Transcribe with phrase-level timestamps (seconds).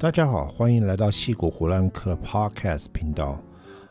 [0.00, 3.42] 大家好，欢迎来到矽谷胡兰克 Podcast 频道。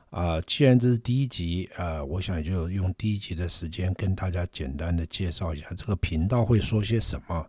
[0.09, 7.45] 啊、既然这是第一集，呃，我想就用第一集的时间跟大家简单的介绍一下这个频道会说些什么。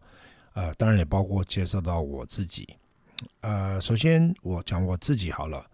[0.54, 2.68] 呃，当然也包括介绍到我自己。
[3.42, 5.64] 呃，首先我讲我自己好了。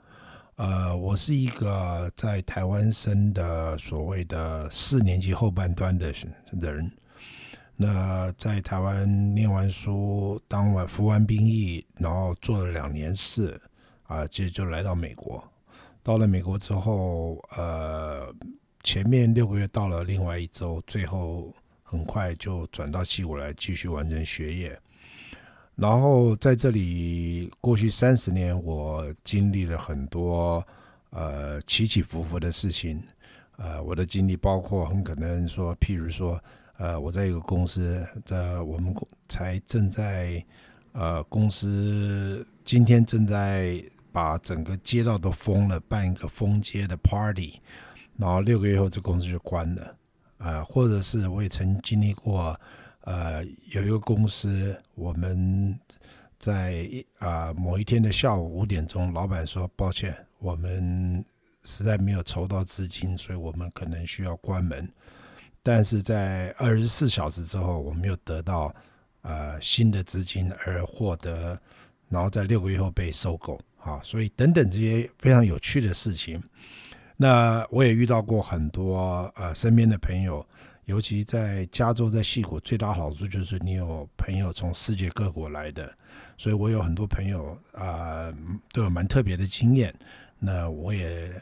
[0.56, 6.12] 呃，我是一个在台湾生的所谓的四年级后半段的
[6.52, 6.92] 人。
[7.76, 13.60] 那在台湾念完书，当完服完兵役，然后做了两年事，
[14.04, 15.42] 啊，接着就来到美国。
[16.00, 18.32] 到了美国之后，呃，
[18.84, 24.78] 前面六个月到了另外一周，最后很快就转到西武来继续完成学业。
[25.74, 30.64] 然后在这里过去三十年，我经历了很多
[31.10, 33.02] 呃起起伏伏的事情。
[33.56, 36.40] 呃，我的经历包括很可能说，譬如说。
[36.76, 38.94] 呃，我在一个公司，在我们
[39.28, 40.44] 才正在
[40.92, 47.58] 呃公司今天正在把整个街道都封了，办一个封街的 party，
[48.16, 49.96] 然后六个月后这公司就关了。
[50.38, 52.58] 呃，或者是我也曾经历过，
[53.02, 55.78] 呃，有一个公司，我们
[56.38, 56.86] 在
[57.18, 61.24] 啊、某一天的下午五点钟，老板说抱歉，我们
[61.62, 64.90] 实在没有筹到资金，所以我们可能需要关门。
[65.66, 68.72] 但是在二十四小时之后，我没有得到
[69.22, 71.58] 呃新的资金而获得，
[72.10, 76.38] 然后在六个月后被收购啊，所以等等这些非常有趣的事情。
[77.16, 80.46] 那我也遇到过很多呃身边的朋友，
[80.84, 85.90] 尤其在加州在西谷，最大好处就是你有朋友从世界各国来的，
[86.36, 88.30] 所以我有很多朋友啊、
[88.70, 89.94] 都有蛮特别的经验。
[90.38, 91.32] 那我也。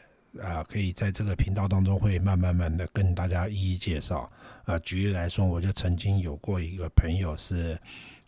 [0.41, 4.27] 啊，可以在这个频道当中会慢慢慢的跟大家一一介绍。
[4.65, 7.77] 啊，举例来说，我就曾经有过一个朋友是，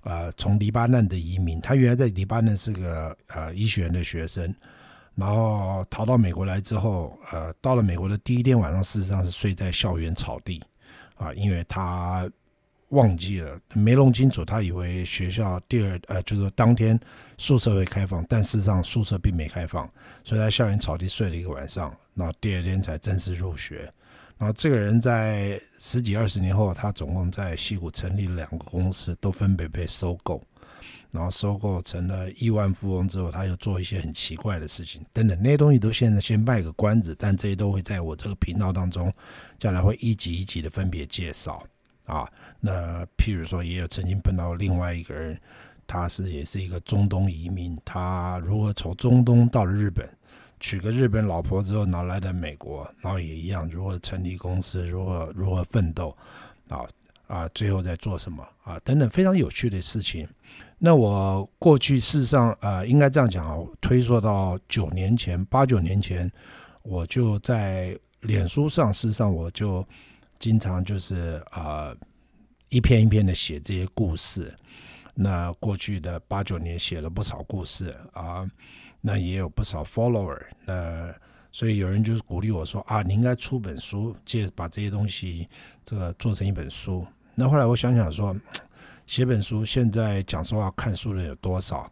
[0.01, 4.53] 呃，从黎巴嫩的移民，他原来在黎巴嫩是个呃医学院的学生，
[5.15, 10.61] 然后逃到美国来之后，呃，到了美国的第一天晚上，事实上是睡在校园草地，
[11.15, 12.29] 啊，因为他。
[12.89, 16.99] 忘记了，没弄清楚，他以为学校第二呃，就是说当天
[17.37, 19.89] 宿舍会开放，但事实上宿舍并没开放，
[20.23, 23.89] 所以在校园草地睡了一个晚上，然后第二天才正式入学。
[24.37, 30.43] 然后这个人在十几二十年后，他总共在西谷成立了两个公司，都分别被收购，
[31.09, 39.11] 然后收购成了亿万富翁之后，他又做一些很奇怪的事情等等，那些东西都现在先卖个关子，但这些都会在我这个频道当中，
[39.57, 41.65] 将来会一集一集的分别介绍。
[42.05, 45.39] 啊，那譬如说，也有曾经碰到另外一个人，
[45.87, 50.07] 他是也是一个中东移民，他如何从中东到了日本，
[50.59, 56.15] 娶个日本老婆之后，然后来的美国，然后也一样，如何成立公司，如何如何奋斗，
[56.69, 56.85] 啊
[57.25, 60.27] 啊，最后在做什么啊，等等非常有趣的事情。
[60.77, 66.31] 那我过去事实上啊，应该这样讲啊，推说到九年前，八九年前，
[66.83, 69.83] 我就在脸书上，事实上我就。
[70.45, 71.97] 经常就是啊、呃，
[72.69, 74.55] 一篇一篇的写这些故事。
[75.15, 78.47] 那过去的八九年写了不少故事啊，
[79.01, 80.39] 那也有不少 follower。
[80.63, 81.11] 那
[81.51, 85.47] 所以有人就是鼓励我说啊，你应该出本书，借把这些东西
[85.83, 87.03] 这个做成一本书。
[87.33, 88.35] 那后来我想想说，
[89.07, 91.91] 写本书现在讲实话，看书的人有多少？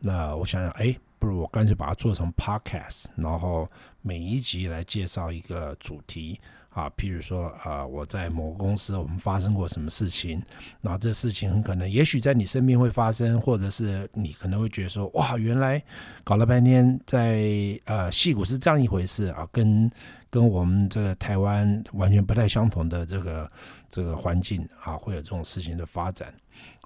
[0.00, 3.64] 那我想想，哎，不如我干脆把它做成 podcast，然后
[4.00, 6.40] 每一集来介绍一个主题。
[6.72, 10.42] 啊，譬如说啊，我在某个公司，我们发生过什么事情，
[10.80, 15.82] 那这事情很可能，也许在你身边会发生，或者是你可能会觉得说，哇，原来
[16.24, 19.90] 搞了半天在呃，戏骨是这样一回事啊，跟
[20.30, 23.50] 跟我们这个台湾完全不太相同的这个
[23.90, 26.32] 这个环境啊，会有这种事情的发展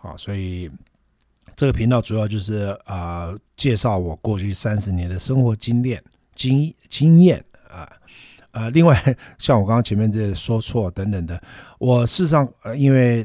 [0.03, 0.69] 啊，所以
[1.55, 6.03] 这个频道主要就是啊，介绍我过去三十年的生活经验
[6.35, 7.89] 经经验啊。
[8.56, 8.99] 呃另外，
[9.37, 11.39] 像我刚刚前面这说错等等的，
[11.78, 13.25] 我事实上，呃，因为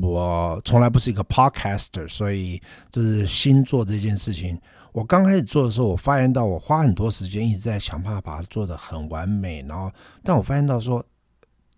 [0.00, 2.58] 我从来不是一个 podcaster，所以
[2.88, 4.58] 这是新做这件事情。
[4.92, 9.92] 我刚开始做的时候，我发现到我花很多时间一直在想办法把它做得很完美，然后，
[10.24, 11.04] 但我发现到说，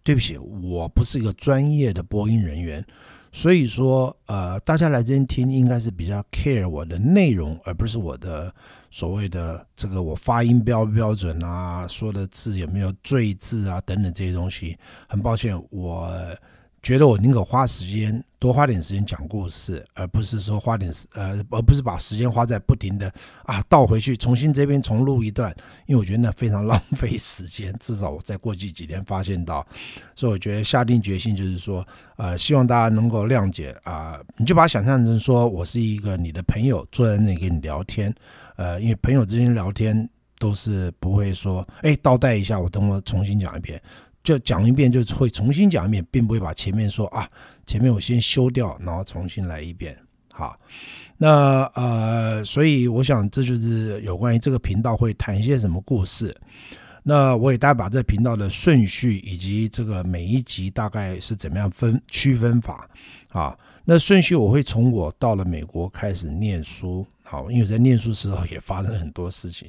[0.04, 2.84] 对不起，我不是一个专业的播音人员。
[3.34, 8.54] 所以说，呃，大家来这边听，应该是比较 care 我的内容，而不是我的
[8.90, 14.76] 所谓的这个我发音标不标准啊，说的字有没有赘字啊等等这些东西。
[15.08, 16.12] 很抱歉，我
[16.82, 23.08] 觉得我宁可花时间多花点时间讲故事，而不是说花点时呃，而不是把时间花在不停的
[23.44, 25.54] 啊倒回去重新这边重录一段，
[25.86, 27.72] 因为我觉得那非常浪费时间。
[27.78, 29.64] 至少我在过去几天发现到，
[30.16, 31.86] 所以我觉得下定决心就是说，
[32.16, 38.12] 呃，希望大家能够谅解啊，你就把它想象成说我是一个你的朋友坐在那里跟你聊天，
[38.56, 40.08] 呃，因为朋友之间聊天
[40.40, 43.80] 都是不会说，哎，倒带一下，我等我重新讲一遍。
[44.22, 47.28] 就讲一遍，就会重新讲一遍，并不会把前面说啊，
[47.66, 49.96] 前面我先修掉，然后重新来一遍。
[50.32, 50.58] 好，
[51.18, 56.34] 那呃，所以我想这就是有关于这个频道会谈一些什么故事。
[57.02, 62.88] 那我给大家把这频道的顺序以及这个每一集大概是怎么样分区分法
[63.28, 63.58] 啊？
[63.84, 67.04] 那顺序我会从我到了美国开始念书。
[67.32, 69.66] 好，因为在念书时候也发生很多事情，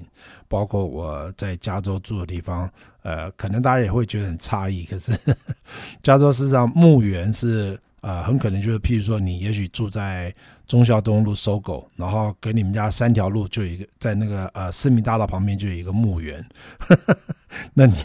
[0.49, 2.69] 包括我在加州住的地方，
[3.03, 4.83] 呃，可能大家也会觉得很诧异。
[4.83, 5.17] 可是
[6.03, 10.31] 加州事实上墓园是呃，很可能就是，譬如说你也许住在
[10.67, 16.45] 忠孝东路搜狗然后跟你们家三条路就有一个，在那个呃市民大道旁边就有一个墓园。
[17.73, 17.95] 那你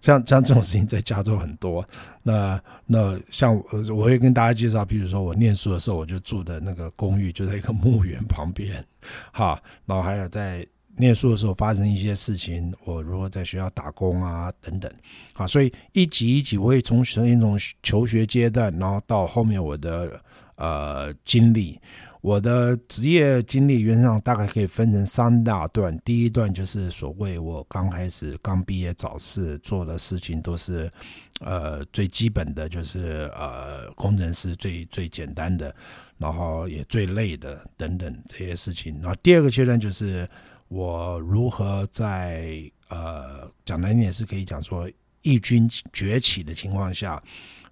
[0.00, 1.84] 像像这种事情在加州很多。
[2.22, 3.60] 那那像
[3.90, 8.84] 我会跟大家介绍，譬如说我念书的时候，我就住的那个公寓就在一个墓园旁边。
[9.32, 10.64] 哈，然后还有在
[10.98, 14.92] 念书的时候发生一些事情，我如果在学校打工啊等等，
[15.32, 20.20] 好，所以一集一集我会从那种求学阶段，然后到后面我的
[20.56, 21.80] 呃经历，
[22.20, 25.96] 我的职业经历原则上大概可以分成三大段。
[26.04, 30.90] 第一段就是所谓我刚开始刚毕业找事做的事情，都是
[31.40, 35.74] 呃最基本的，就是呃工程师最最简单的。
[36.20, 38.98] 然后也最累的等等这些事情。
[39.00, 40.28] 然后第二个阶段就是
[40.68, 44.90] 我如何在呃讲难听点是可以讲说
[45.22, 47.20] 异军崛起的情况下，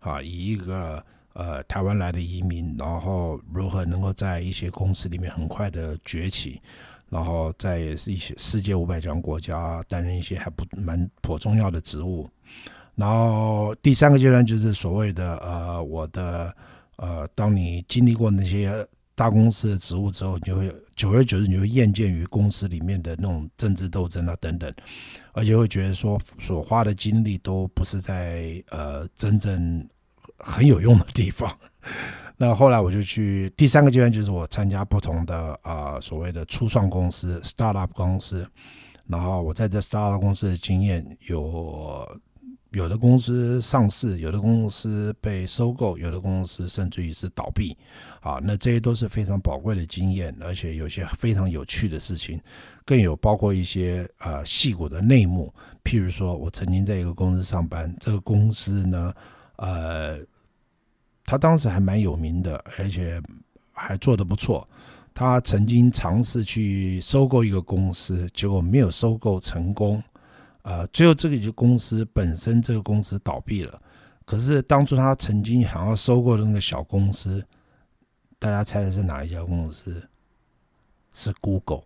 [0.00, 6.60] 啊，以一个呃台湾来的移民，然后如何能够在一些公司里面很快的崛起，
[7.08, 12.28] 然后在一些世界五百强国家担任一些还不蛮颇重要的职务。
[12.94, 16.54] 然后第三个阶段就是所谓的呃我的。
[16.98, 18.72] 呃，当你经历过那些
[19.14, 24.72] 大公司的职务之后，你就会久而久之，你会厌倦于公司里面的那种政治斗争啊等等，
[25.32, 29.86] 而且会觉得说所花的精力都不是在呃真正
[30.38, 31.56] 很有用的地方。
[32.38, 38.44] 那后来我就去第三个阶段，就是我参加不同的啊、所谓的初创公司 （startup 公司），
[39.06, 42.20] 然后我在这 startup 公司的经验有。
[42.70, 47.76] 有的公司上市，有的公司被收购，有的公司甚至于是倒闭，
[48.20, 52.40] 啊，那这些都是非常宝贵的经验，而且有些非常有趣的事情，
[52.84, 55.52] 更有包括一些呃细股的内幕。
[55.84, 59.14] 譬如说，我曾经在一个公司上班，这个公司呢，
[59.56, 60.18] 呃，
[61.24, 63.22] 他当时还蛮有名的，而且
[63.72, 64.68] 还做得不错。
[65.14, 70.02] 他曾经尝试去收购一个公司，结果没有收购成功。
[70.66, 73.80] 呃，最后这个就公司本身，这个公司倒闭了。
[74.24, 77.40] 可是当初他曾经想要收购的那个小公司，
[78.36, 80.02] 大家猜的是哪一家公司？
[81.12, 81.84] 是 Google。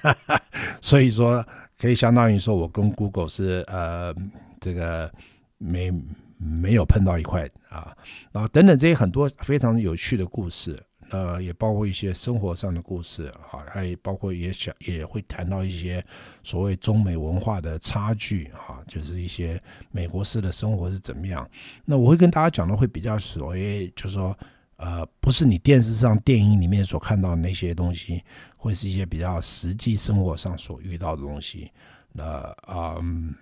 [0.80, 1.46] 所以说，
[1.78, 4.14] 可以相当于说我跟 Google 是呃，
[4.58, 5.12] 这个
[5.58, 5.92] 没
[6.38, 7.94] 没有碰到一块啊，
[8.32, 10.82] 然后等等这些很多非常有趣的故事。
[11.10, 16.04] 呃，也包括一些生活上的故事，哈，还包括也想也会谈到一些
[16.42, 19.60] 所谓中美文化的差距，哈，就是一些
[19.90, 21.48] 美国式的生活是怎么样。
[21.84, 24.36] 那我会跟大家讲的会比较所谓，就是说，
[24.76, 28.22] 呃，不是你电视上、电影里面所看到那些东西，
[28.58, 31.70] 会是一些比较实际生活上所遇到的东西。
[32.12, 33.34] 那嗯，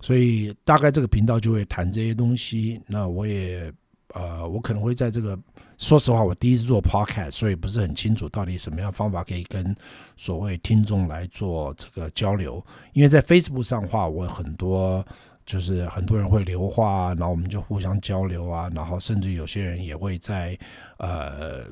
[0.00, 2.80] 所以大概这个频道就会谈这些东西。
[2.86, 3.72] 那我也。
[4.14, 5.38] 呃，我可能会在这个，
[5.76, 9.76] 说实话，我第一次做 podcast，所以不是很清楚到底什么样方法可以跟
[10.16, 12.64] 所谓听众来做这个交流。
[12.94, 15.04] 因为在 Facebook 上的话，我很多
[15.44, 20.58] 就是很多人会留话，然后我们就互相交流啊，然后甚至有些人也会在
[20.98, 21.64] 呃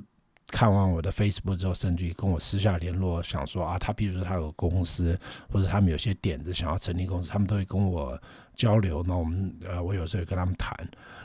[0.49, 5.19] 看完我的 Facebook 之后，甚至于跟我私下联络，想说啊，他比如说他有个公司，
[5.51, 8.21] 或者他们有些点子想要成立公司，他们都会跟我
[8.57, 9.05] 交流。
[9.07, 10.75] 那我们呃，我有时候也跟他们谈。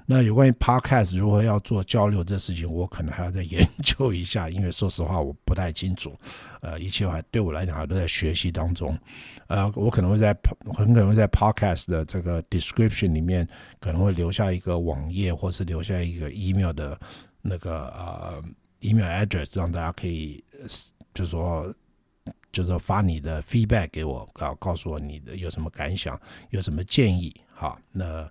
[0.05, 6.13] 那有关于 Podcast 如何要做交流这事情，我可能还要再研究一下，因为说实话我不太清楚，
[6.59, 8.97] 呃，一切还对我来讲还都在学习当中，
[9.47, 10.35] 呃，我可能会在
[10.73, 13.47] 很可能会在 Podcast 的这个 description 里面
[13.79, 16.99] 可能会留下一个网页，或是留下一个 email 的
[17.41, 18.43] 那个呃
[18.81, 20.43] email address，让大家可以
[21.13, 21.73] 就是说
[22.51, 28.29] 就是发你的 feedback 给我，告告诉我你的有什么感想，有什么建议，好，那。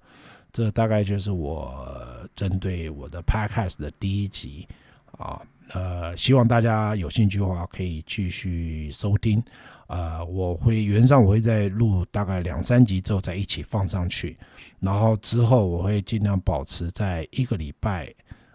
[0.52, 4.66] 这大概就是我针对我的 Podcast 的第一集
[5.12, 5.40] 啊。
[5.68, 9.40] 呃，希望大家有兴趣的话可以继续收听。
[9.86, 14.36] 呃，我会原上我会再录大概两三集之后再一起放上去，
[14.80, 18.12] 然后之后我会尽量保持在一个礼拜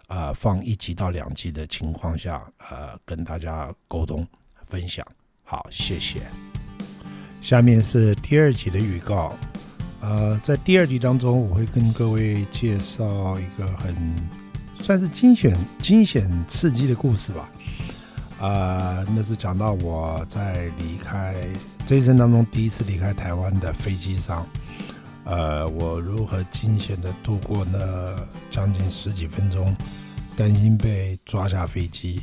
[0.08, 4.28] 呃放一集到两集的情况下，呃跟大家沟通
[4.66, 5.02] 分享。
[5.48, 6.26] 好，谢谢。
[7.40, 9.32] 下面是第二集的预告。
[10.00, 13.94] 呃，在第二集当中，我会跟各位介绍一个很
[14.82, 17.48] 算是惊险、惊险刺激的故事吧。
[18.40, 21.36] 啊、呃，那是讲到我在离开
[21.86, 24.44] 这一生当中第一次离开台湾的飞机上，
[25.22, 28.14] 呃，我如何惊险的度过那
[28.50, 29.74] 将近十几分钟，
[30.36, 32.20] 担心被抓下飞机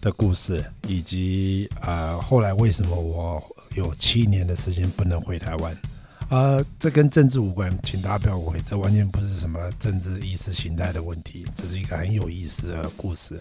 [0.00, 3.42] 的故事，以及啊、呃，后来为什么我
[3.74, 5.76] 有七年的时间不能回台湾？
[6.28, 13.34] 呃，这跟政治无关，请大家不要误会，这完全不是什么政治意识形态的问题，这是一个很有意思的故事。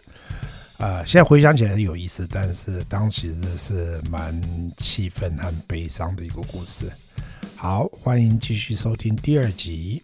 [0.77, 4.41] 啊、呃，现在回想起来是有意思，但是当时是蛮
[4.77, 6.91] 气愤和悲伤的一个故事。
[7.55, 10.01] 好，欢迎继续收听第二集。